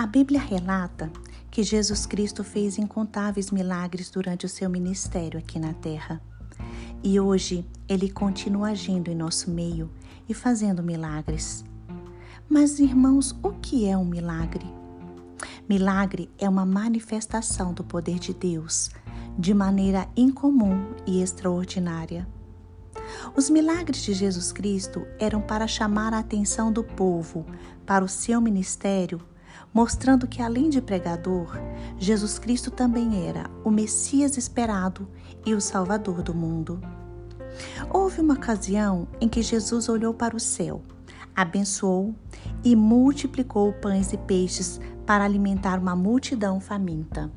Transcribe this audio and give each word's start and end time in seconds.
A 0.00 0.06
Bíblia 0.06 0.40
relata 0.40 1.12
que 1.50 1.62
Jesus 1.62 2.06
Cristo 2.06 2.42
fez 2.42 2.78
incontáveis 2.78 3.50
milagres 3.50 4.08
durante 4.08 4.46
o 4.46 4.48
seu 4.48 4.70
ministério 4.70 5.38
aqui 5.38 5.60
na 5.60 5.74
terra. 5.74 6.22
E 7.04 7.20
hoje 7.20 7.66
ele 7.86 8.08
continua 8.08 8.70
agindo 8.70 9.10
em 9.10 9.14
nosso 9.14 9.50
meio 9.50 9.90
e 10.26 10.32
fazendo 10.32 10.82
milagres. 10.82 11.62
Mas, 12.48 12.78
irmãos, 12.78 13.38
o 13.42 13.50
que 13.50 13.86
é 13.86 13.94
um 13.94 14.06
milagre? 14.06 14.64
Milagre 15.68 16.30
é 16.38 16.48
uma 16.48 16.64
manifestação 16.64 17.74
do 17.74 17.84
poder 17.84 18.18
de 18.18 18.32
Deus 18.32 18.88
de 19.38 19.52
maneira 19.52 20.08
incomum 20.16 20.94
e 21.06 21.20
extraordinária. 21.20 22.26
Os 23.36 23.50
milagres 23.50 24.02
de 24.02 24.14
Jesus 24.14 24.50
Cristo 24.50 25.06
eram 25.18 25.42
para 25.42 25.68
chamar 25.68 26.14
a 26.14 26.20
atenção 26.20 26.72
do 26.72 26.82
povo 26.82 27.44
para 27.84 28.02
o 28.02 28.08
seu 28.08 28.40
ministério 28.40 29.20
mostrando 29.72 30.26
que 30.26 30.42
além 30.42 30.68
de 30.68 30.80
pregador, 30.80 31.56
Jesus 31.98 32.38
Cristo 32.38 32.70
também 32.70 33.26
era 33.26 33.50
o 33.64 33.70
Messias 33.70 34.36
esperado 34.36 35.08
e 35.44 35.54
o 35.54 35.60
Salvador 35.60 36.22
do 36.22 36.34
mundo. 36.34 36.80
Houve 37.90 38.20
uma 38.20 38.34
ocasião 38.34 39.08
em 39.20 39.28
que 39.28 39.42
Jesus 39.42 39.88
olhou 39.88 40.14
para 40.14 40.36
o 40.36 40.40
céu, 40.40 40.82
abençoou 41.34 42.14
e 42.64 42.74
multiplicou 42.76 43.72
pães 43.72 44.12
e 44.12 44.18
peixes 44.18 44.80
para 45.06 45.24
alimentar 45.24 45.78
uma 45.78 45.96
multidão 45.96 46.60
faminta. 46.60 47.30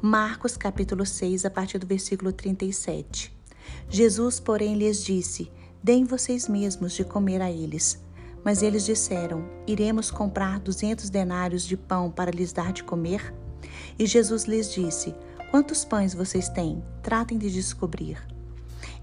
Marcos 0.00 0.56
capítulo 0.56 1.04
6, 1.04 1.44
a 1.44 1.50
partir 1.50 1.78
do 1.78 1.86
versículo 1.86 2.32
37. 2.32 3.36
Jesus, 3.88 4.40
porém, 4.40 4.76
lhes 4.76 5.04
disse: 5.04 5.50
Deem 5.82 6.04
vocês 6.04 6.48
mesmos 6.48 6.92
de 6.92 7.04
comer 7.04 7.40
a 7.40 7.50
eles. 7.50 8.02
Mas 8.44 8.62
eles 8.62 8.84
disseram: 8.84 9.48
Iremos 9.66 10.10
comprar 10.10 10.60
duzentos 10.60 11.10
denários 11.10 11.64
de 11.64 11.76
pão 11.76 12.10
para 12.10 12.30
lhes 12.30 12.52
dar 12.52 12.72
de 12.72 12.82
comer? 12.82 13.34
E 13.98 14.06
Jesus 14.06 14.44
lhes 14.44 14.72
disse: 14.72 15.14
Quantos 15.50 15.84
pães 15.84 16.14
vocês 16.14 16.48
têm? 16.48 16.82
Tratem 17.02 17.38
de 17.38 17.50
descobrir. 17.50 18.18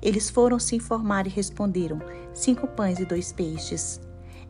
Eles 0.02 0.30
foram 0.30 0.59
se 0.59 0.76
informar 0.76 1.26
e 1.28 1.30
responderam: 1.30 2.00
Cinco 2.34 2.68
pães 2.68 3.00
e 3.00 3.06
dois 3.06 3.32
peixes. 3.32 4.00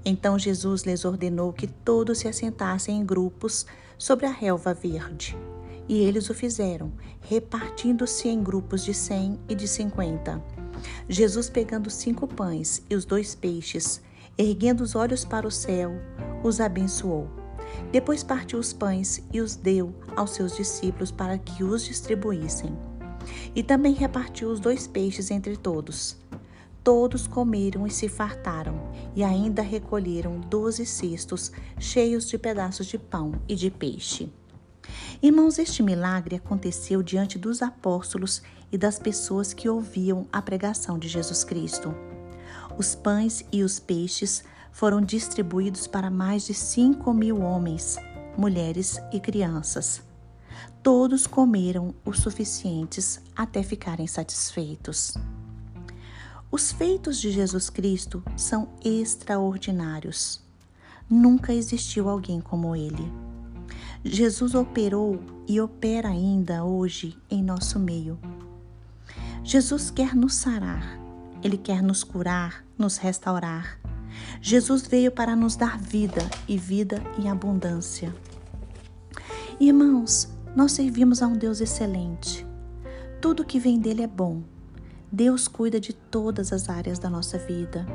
Então 0.04 0.38
Jesus 0.38 0.84
lhes 0.84 1.04
ordenou 1.04 1.52
que 1.52 1.66
todos 1.66 2.20
se 2.20 2.28
assentassem 2.28 3.00
em 3.00 3.06
grupos 3.06 3.66
sobre 3.98 4.26
a 4.26 4.31
relva 4.31 4.74
verde. 4.74 5.36
E 5.88 6.00
eles 6.00 6.30
o 6.30 6.34
fizeram, 6.34 6.92
repartindo-se 7.22 8.28
em 8.28 8.44
grupos 8.44 8.84
de 8.84 8.94
cem 8.94 9.40
e 9.48 9.56
de 9.56 9.68
cinquenta. 9.68 10.44
Jesus, 11.08 11.50
pegando 11.50 11.90
cinco 11.90 12.28
pães 12.28 12.84
e 12.90 12.96
os 12.96 13.06
dois 13.06 13.34
peixes, 13.34 14.02
erguendo 14.38 14.81
os 14.81 14.95
olhos 14.95 15.23
para 15.23 15.47
o 15.47 15.52
céu, 15.52 15.94
os 16.44 16.59
abençoou. 16.59 17.30
Depois 17.91 18.23
partiu 18.23 18.59
os 18.59 18.73
pães 18.73 19.23
e 19.31 19.41
os 19.41 19.55
deu 19.55 19.94
aos 20.16 20.31
seus 20.31 20.55
discípulos 20.55 21.11
para 21.11 21.38
que 21.38 21.64
os 21.64 21.83
distribuíssem. 21.86 22.78
E 23.56 23.63
também 23.63 23.94
repartiu 23.94 24.50
os 24.50 24.59
dois 24.59 24.88
peixes 24.88 25.31
entre 25.31 25.58
todos. 25.58 26.17
Todos 26.83 27.25
comeram 27.25 27.88
e 27.88 27.89
se 27.89 28.08
fartaram, 28.08 28.80
e 29.16 29.23
ainda 29.23 29.63
recolheram 29.63 30.39
doze 30.39 30.86
cestos 30.86 31.52
cheios 31.80 32.28
de 32.28 32.38
pedaços 32.38 32.86
de 32.86 33.00
pão 33.00 33.31
e 33.47 33.56
de 33.56 33.72
peixe. 33.72 34.31
Irmãos, 35.22 35.58
este 35.58 35.81
milagre 35.81 36.36
aconteceu 36.36 37.02
diante 37.02 37.39
dos 37.39 37.63
apóstolos 37.63 38.44
e 38.72 38.78
das 38.78 39.00
pessoas 39.00 39.53
que 39.53 39.67
ouviam 39.67 40.28
a 40.31 40.41
pregação 40.41 41.00
de 41.00 41.08
Jesus 41.08 41.44
Cristo. 41.44 41.91
Os 42.78 42.94
pães 42.94 43.45
e 43.52 43.64
os 43.64 43.80
peixes 43.80 44.44
foram 44.72 45.02
distribuídos 45.02 45.88
para 45.88 46.09
mais 46.09 46.45
de 46.45 46.54
cinco 46.54 47.14
mil 47.14 47.42
homens, 47.42 47.95
mulheres 48.38 49.00
e 49.14 49.20
crianças. 49.20 50.04
Todos 50.84 51.26
comeram 51.26 51.96
o 52.03 52.14
suficientes 52.14 53.22
até 53.36 53.63
ficarem 53.63 54.06
satisfeitos. 54.06 55.16
Os 56.52 56.72
feitos 56.72 57.19
de 57.19 57.31
Jesus 57.31 57.69
Cristo 57.69 58.24
são 58.38 58.69
extraordinários. 58.84 60.42
Nunca 61.09 61.53
existiu 61.53 62.09
alguém 62.09 62.40
como 62.42 62.75
ele. 62.75 63.12
Jesus 64.03 64.53
operou 64.53 65.19
e 65.47 65.59
opera 65.59 66.09
ainda 66.09 66.63
hoje 66.63 67.18
em 67.30 67.44
nosso 67.44 67.80
meio. 67.80 68.19
Jesus 69.44 69.90
quer 69.90 70.16
nos 70.16 70.36
sarar, 70.36 71.00
ele 71.45 71.57
quer 71.57 71.83
nos 71.83 72.03
curar, 72.03 72.66
nos 72.75 72.97
restaurar. 72.97 73.79
Jesus 74.41 74.88
veio 74.88 75.11
para 75.11 75.35
nos 75.35 75.56
dar 75.56 75.78
vida 75.78 76.28
e 76.47 76.57
vida 76.57 77.03
em 77.19 77.29
abundância. 77.29 78.11
Irmãos, 79.59 80.28
nós 80.56 80.72
servimos 80.72 81.22
a 81.22 81.28
um 81.28 81.33
Deus 81.33 81.61
excelente. 81.61 82.44
Tudo 83.22 83.45
que 83.45 83.59
vem 83.59 83.79
dele 83.79 84.01
é 84.01 84.07
bom. 84.07 84.41
Deus 85.11 85.47
cuida 85.47 85.79
de 85.79 85.94
todas 85.94 86.51
as 86.51 86.67
áreas 86.67 86.97
da 86.97 87.11
nossa 87.11 87.38
vida. 87.38 87.85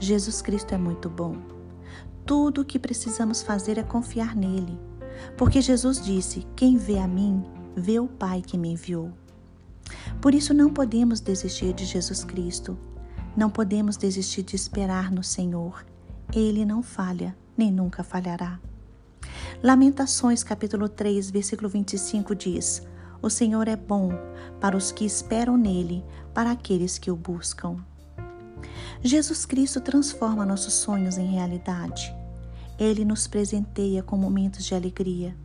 Jesus 0.00 0.40
Cristo 0.40 0.74
é 0.74 0.78
muito 0.78 1.10
bom. 1.10 1.36
Tudo 2.24 2.62
o 2.62 2.64
que 2.64 2.78
precisamos 2.78 3.42
fazer 3.42 3.76
é 3.76 3.82
confiar 3.82 4.34
nele, 4.34 4.78
porque 5.36 5.60
Jesus 5.60 6.02
disse: 6.02 6.46
Quem 6.56 6.78
vê 6.78 6.98
a 6.98 7.06
mim, 7.06 7.44
vê 7.76 8.00
o 8.00 8.08
Pai 8.08 8.40
que 8.40 8.56
me 8.56 8.72
enviou. 8.72 9.12
Por 10.22 10.36
isso 10.36 10.54
não 10.54 10.72
podemos 10.72 11.18
desistir 11.18 11.72
de 11.74 11.84
Jesus 11.84 12.22
Cristo. 12.22 12.78
Não 13.36 13.50
podemos 13.50 13.96
desistir 13.96 14.44
de 14.44 14.54
esperar 14.54 15.10
no 15.10 15.20
Senhor. 15.20 15.84
Ele 16.32 16.64
não 16.64 16.80
falha, 16.80 17.36
nem 17.56 17.72
nunca 17.72 18.04
falhará. 18.04 18.60
Lamentações 19.60 20.44
capítulo 20.44 20.88
3, 20.88 21.28
versículo 21.28 21.68
25 21.68 22.36
diz: 22.36 22.86
O 23.20 23.28
Senhor 23.28 23.66
é 23.66 23.74
bom 23.74 24.12
para 24.60 24.76
os 24.76 24.92
que 24.92 25.04
esperam 25.04 25.56
nele, 25.56 26.04
para 26.32 26.52
aqueles 26.52 26.98
que 26.98 27.10
o 27.10 27.16
buscam. 27.16 27.78
Jesus 29.02 29.44
Cristo 29.44 29.80
transforma 29.80 30.46
nossos 30.46 30.74
sonhos 30.74 31.18
em 31.18 31.32
realidade. 31.32 32.14
Ele 32.78 33.04
nos 33.04 33.26
presenteia 33.26 34.04
com 34.04 34.16
momentos 34.16 34.64
de 34.64 34.72
alegria. 34.72 35.36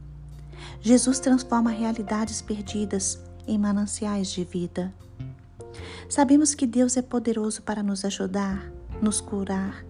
Jesus 0.80 1.18
transforma 1.20 1.72
realidades 1.72 2.44
perdidas 2.44 3.26
em 3.48 3.58
mananciais 3.58 4.30
de 4.30 4.44
vida. 4.44 4.94
Sabemos 6.10 6.54
que 6.54 6.66
Deus 6.68 6.98
é 6.98 7.02
poderoso 7.02 7.62
para 7.62 7.84
nos 7.84 8.06
ajudar, 8.06 8.72
nos 9.02 9.22
curar 9.22 9.86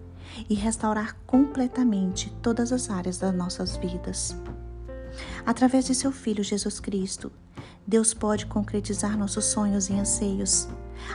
e 0.48 0.54
restaurar 0.54 1.16
completamente 1.26 2.32
todas 2.42 2.72
as 2.72 2.90
áreas 2.90 3.18
das 3.18 3.34
nossas 3.34 3.76
vidas. 3.76 4.36
Através 5.44 5.86
de 5.86 5.94
seu 5.94 6.12
Filho 6.12 6.44
Jesus 6.44 6.80
Cristo, 6.80 7.32
Deus 7.86 8.12
pode 8.12 8.46
concretizar 8.46 9.16
nossos 9.16 9.46
sonhos 9.46 9.88
e 9.88 9.94
anseios, 9.94 10.68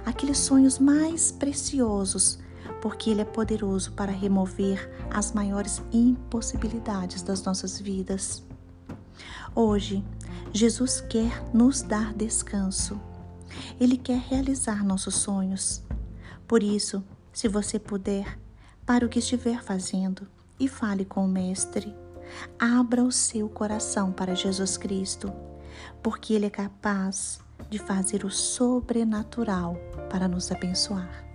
aqueles 0.06 0.40
sonhos 0.40 0.80
mais 0.80 1.32
preciosos, 1.32 2.40
porque 2.82 3.12
Ele 3.12 3.22
é 3.22 3.26
poderoso 3.26 3.92
para 3.94 4.12
remover 4.12 4.90
as 5.10 5.32
maiores 5.32 5.82
impossibilidades 5.92 7.22
das 7.22 7.44
nossas 7.44 7.80
vidas. 7.80 8.44
Hoje, 9.56 10.04
Jesus 10.54 11.02
quer 11.02 11.44
nos 11.54 11.82
dar 11.82 12.14
descanso 12.14 13.00
ele 13.80 13.98
quer 13.98 14.20
realizar 14.20 14.84
nossos 14.84 15.16
sonhos. 15.16 15.84
Por 16.48 16.64
isso, 16.64 17.04
se 17.32 17.48
você 17.48 17.80
puder, 17.80 18.40
para 18.86 19.06
o 19.06 19.10
que 19.10 19.20
estiver 19.20 19.62
fazendo 19.64 20.28
e 20.60 20.68
fale 20.68 21.06
com 21.06 21.26
o 21.26 21.28
Mestre. 21.28 21.96
Abra 22.60 23.04
o 23.04 23.12
seu 23.12 23.48
coração 23.48 24.12
para 24.12 24.36
Jesus 24.36 24.78
Cristo, 24.78 25.32
porque 26.02 26.34
Ele 26.34 26.48
é 26.48 26.50
capaz 26.50 27.40
de 27.70 27.80
fazer 27.80 28.26
o 28.26 28.30
sobrenatural 28.30 29.78
para 30.10 30.28
nos 30.28 30.52
abençoar. 30.52 31.33